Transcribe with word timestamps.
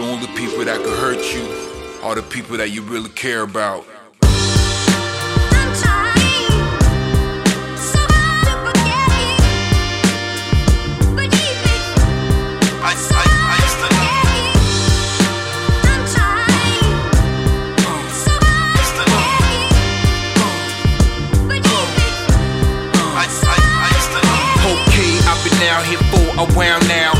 The 0.00 0.06
only 0.06 0.28
people 0.28 0.64
that 0.64 0.78
could 0.82 0.98
hurt 0.98 1.20
you 1.34 1.44
are 2.02 2.14
the 2.14 2.22
people 2.22 2.56
that 2.56 2.70
you 2.70 2.80
really 2.80 3.10
care 3.10 3.42
about. 3.42 3.84
I'm 4.22 5.72
trying 5.76 6.48
so 7.76 8.00
hard 8.08 8.48
to 8.48 8.54
forget 8.64 9.12
it, 9.20 9.44
forgive 11.04 11.56
me. 11.68 11.76
I, 12.80 12.96
I, 12.96 13.28
I 13.28 13.60
used 13.60 13.76
to 13.76 13.88
love 13.92 14.24
I'm 15.84 16.02
trying 16.16 16.96
so 18.08 18.32
hard 18.40 18.72
to 18.80 19.04
forget 19.04 19.52
it, 19.52 19.68
forgive 21.44 21.88
me. 22.00 22.08
I, 23.04 23.28
I, 23.28 23.52
I 23.84 23.92
used 24.00 24.12
to 24.16 24.20
love 24.24 24.64
Okay, 24.80 25.12
I've 25.28 25.44
been 25.44 25.60
out 25.68 25.84
here 25.84 26.00
for 26.08 26.24
a 26.40 26.48
while 26.56 26.80
now, 26.88 27.12
making 27.12 27.19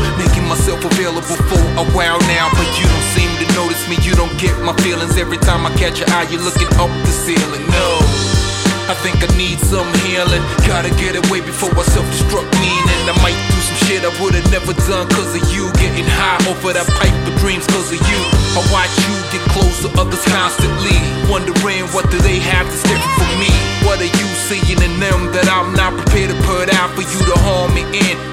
available 0.83 1.37
for 1.49 1.61
a 1.77 1.85
while 1.93 2.19
now. 2.25 2.49
But 2.53 2.67
you 2.77 2.85
don't 2.85 3.09
seem 3.13 3.29
to 3.41 3.47
notice 3.53 3.81
me, 3.89 3.97
you 4.01 4.13
don't 4.15 4.33
get 4.39 4.57
my 4.61 4.73
feelings. 4.81 5.17
Every 5.17 5.37
time 5.37 5.65
I 5.65 5.71
catch 5.75 5.99
your 5.99 6.09
eye, 6.09 6.27
you're 6.29 6.41
looking 6.41 6.69
up 6.81 6.89
the 7.05 7.13
ceiling. 7.13 7.65
No, 7.69 7.87
I 8.89 8.95
think 9.03 9.21
I 9.21 9.29
need 9.37 9.59
some 9.59 9.87
healing. 10.05 10.41
Gotta 10.65 10.89
get 10.97 11.17
away 11.17 11.41
before 11.41 11.69
I 11.77 11.83
self 11.85 12.05
destruct. 12.09 12.49
Meaning 12.57 13.01
I 13.09 13.15
might 13.21 13.37
do 13.51 13.57
some 13.61 13.79
shit 13.87 14.01
I 14.01 14.11
would've 14.21 14.47
never 14.49 14.73
done 14.87 15.07
cause 15.09 15.35
of 15.35 15.43
you. 15.53 15.69
Getting 15.77 16.07
high 16.07 16.41
over 16.49 16.73
that 16.73 16.87
pipe 16.97 17.15
of 17.27 17.33
dreams 17.39 17.65
cause 17.67 17.91
of 17.93 18.01
you. 18.01 18.19
I 18.57 18.61
watch 18.73 18.91
you 19.05 19.13
get 19.33 19.43
close 19.53 19.85
to 19.85 19.89
others 19.99 20.23
constantly. 20.29 20.97
Wondering 21.29 21.85
what 21.93 22.09
do 22.09 22.17
they 22.23 22.39
have 22.39 22.65
that's 22.65 22.83
different 22.83 23.15
from 23.17 23.31
me? 23.37 23.51
What 23.85 23.99
are 23.99 24.11
you 24.11 24.27
seeing 24.47 24.79
in 24.81 24.93
them 24.99 25.31
that 25.33 25.47
I'm 25.51 25.73
not 25.73 25.93
prepared 25.97 26.31
to 26.31 26.37
put 26.47 26.73
out 26.73 26.91
for 26.95 27.03
you 27.03 27.19
to 27.27 27.35
harm 27.43 27.73
me 27.73 27.83
in? 27.91 28.30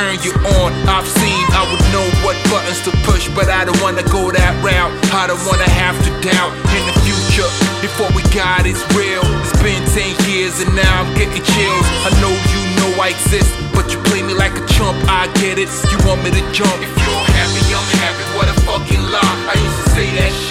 Turn 0.00 0.16
you 0.24 0.32
on. 0.56 0.72
I've 0.88 1.04
seen, 1.04 1.44
I 1.52 1.62
would 1.68 1.84
know 1.92 2.06
what 2.24 2.36
buttons 2.48 2.80
to 2.88 2.92
push, 3.04 3.28
but 3.36 3.52
I 3.52 3.68
don't 3.68 3.80
wanna 3.84 4.04
go 4.08 4.32
that 4.32 4.54
route. 4.64 4.92
I 5.12 5.28
don't 5.28 5.44
wanna 5.44 5.68
have 5.68 5.96
to 6.08 6.10
doubt 6.24 6.52
in 6.72 6.82
the 6.88 6.96
future 7.04 7.48
if 7.84 7.92
what 8.00 8.08
we 8.16 8.24
got 8.32 8.64
is 8.64 8.80
real. 8.96 9.20
It's 9.44 9.52
been 9.60 9.84
10 9.92 10.16
years 10.24 10.64
and 10.64 10.72
now 10.72 11.04
I'm 11.04 11.12
getting 11.20 11.44
chills. 11.44 11.86
I 12.08 12.10
know 12.22 12.32
you 12.32 12.60
know 12.80 12.90
I 12.96 13.12
exist, 13.12 13.52
but 13.76 13.92
you 13.92 13.98
play 14.08 14.22
me 14.22 14.32
like 14.32 14.56
a 14.56 14.64
chump. 14.72 14.96
I 15.04 15.28
get 15.36 15.60
it. 15.60 15.68
You 15.92 15.98
want 16.08 16.24
me 16.24 16.30
to 16.32 16.44
jump? 16.56 16.78
If 16.80 16.92
you're 17.04 17.26
happy, 17.36 17.62
I'm 17.68 17.90
happy. 18.00 18.24
What 18.36 18.48
a 18.48 18.56
fucking 18.64 19.04
lie. 19.12 19.36
I 19.52 19.54
used 19.60 19.78
to 19.84 19.86
say 19.92 20.08
that 20.16 20.32
shit 20.32 20.49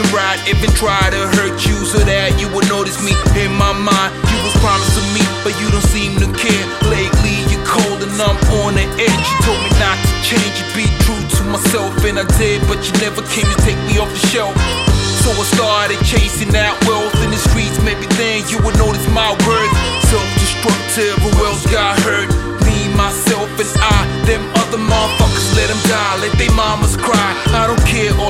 not 0.00 0.12
working 0.12 0.16
right. 0.16 0.38
Even 0.48 0.70
try 0.76 1.10
to 1.10 1.28
hurt 1.36 1.66
you 1.66 1.76
so 1.84 1.98
that 1.98 2.38
you 2.40 2.48
would 2.54 2.68
notice 2.68 3.02
me. 3.02 3.12
In 3.36 3.52
my 3.56 3.72
mind, 3.72 4.14
you 4.30 4.38
was 4.44 4.54
promising 4.60 5.06
me, 5.14 5.22
but 5.44 5.54
you 5.60 5.70
don't 5.70 5.84
seem 5.84 6.16
to 6.20 6.28
care. 6.36 6.66
Lately, 6.88 7.44
you're 7.50 7.64
cold 7.66 8.02
and 8.02 8.12
I'm 8.20 8.36
on 8.64 8.74
the 8.74 8.86
edge. 9.00 9.24
You 9.28 9.36
told 9.44 9.60
me 9.60 9.70
not 9.78 9.96
to 9.96 10.12
change, 10.24 10.54
you 10.60 10.66
be 10.76 10.86
true 11.04 11.20
to 11.20 11.42
myself, 11.50 11.92
and 12.04 12.18
I 12.18 12.24
did, 12.38 12.62
but 12.68 12.80
you 12.84 12.92
never 13.00 13.22
came 13.32 13.46
to 13.46 13.58
take 13.62 13.78
me 13.88 13.98
off 13.98 14.10
the 14.10 14.22
shelf. 14.28 14.54
So 15.20 15.30
I 15.36 15.44
started 15.44 16.00
chasing 16.04 16.48
that 16.56 16.72
wealth 16.88 17.12
in 17.20 17.30
the 17.30 17.36
streets. 17.36 17.76
Maybe 17.84 18.08
then 18.16 18.40
you 18.48 18.56
would 18.64 18.76
notice 18.80 19.04
my 19.12 19.36
worth. 19.44 19.72
Self-destructive, 20.08 21.20
who 21.20 21.30
else 21.44 21.64
got 21.68 22.00
hurt? 22.00 22.32
Me, 22.64 22.88
myself, 22.96 23.52
and 23.60 23.68
I. 23.84 24.00
Them 24.24 24.40
other 24.56 24.80
motherfuckers, 24.80 25.52
let 25.60 25.68
them 25.68 25.80
die, 25.84 26.24
let 26.24 26.32
they 26.40 26.48
mamas 26.56 26.96
cry. 26.96 27.36
I 27.52 27.68
don't 27.68 27.84
care, 27.84 28.16
all 28.16 28.29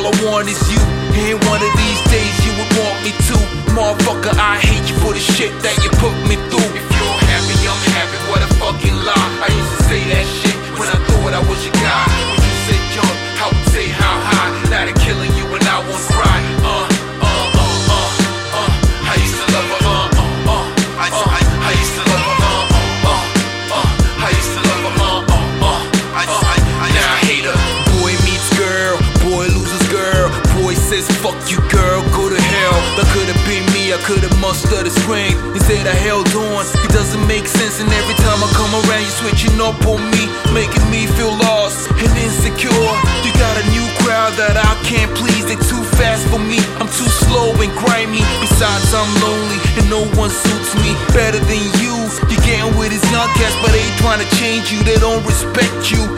fuck 31.23 31.39
you, 31.49 31.63
girl, 31.71 32.03
go 32.11 32.29
to 32.29 32.37
hell. 32.37 32.79
That 32.99 33.07
could 33.15 33.31
have 33.31 33.43
been 33.47 33.65
me, 33.73 33.95
I 33.95 34.01
could 34.05 34.21
have 34.21 34.37
mustered 34.43 34.85
the 34.85 34.93
strength. 34.93 35.39
Instead, 35.55 35.87
I 35.87 35.95
held 35.95 36.29
on. 36.35 36.67
It 36.85 36.93
doesn't 36.93 37.25
make 37.31 37.47
sense, 37.47 37.81
and 37.81 37.89
every 37.89 38.17
time 38.21 38.43
I 38.43 38.49
come 38.59 38.73
around, 38.85 39.05
you 39.07 39.15
switching 39.23 39.57
up 39.63 39.79
on 39.87 40.03
me, 40.13 40.27
making 40.53 40.85
me 40.91 41.07
feel 41.15 41.33
lost 41.47 41.89
and 41.95 42.11
insecure. 42.19 42.91
You 43.25 43.31
got 43.39 43.55
a 43.57 43.65
new 43.71 43.87
crowd 44.03 44.35
that 44.37 44.59
I 44.59 44.73
can't 44.83 45.09
please, 45.15 45.47
they're 45.47 45.63
too 45.71 45.85
fast 45.97 46.27
for 46.29 46.43
me. 46.43 46.59
I'm 46.83 46.91
too 46.91 47.09
slow 47.29 47.55
and 47.57 47.73
grimy. 47.87 48.21
Besides, 48.43 48.91
I'm 48.91 49.11
lonely 49.23 49.61
and 49.79 49.87
no 49.87 50.03
one 50.19 50.31
suits 50.31 50.75
me 50.83 50.93
better 51.15 51.39
than 51.39 51.63
you. 51.79 51.97
You're 52.27 52.43
getting 52.43 52.75
with 52.75 52.91
young 53.21 53.31
cats, 53.39 53.55
but 53.63 53.71
they 53.71 53.85
trying 54.03 54.19
to 54.19 54.29
change 54.37 54.73
you. 54.73 54.83
They 54.83 54.97
don't 54.99 55.23
respect 55.25 55.93
you 55.93 56.10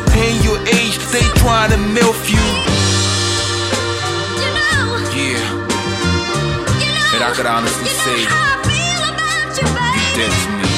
could 7.42 7.50
honestly 7.50 7.82
you 7.82 7.90
say 7.90 8.24
how 8.24 8.38
I 8.38 8.62
feel 8.62 9.02
about 9.10 9.50
you, 9.58 9.66
baby. 9.74 9.98
dead 10.14 10.30
to 10.30 10.50
me. 10.54 10.70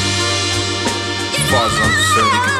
You 1.28 1.44
As 1.44 1.50
far 1.52 1.66
as 1.68 1.76
I'm 1.76 1.92
concerned, 1.92 2.53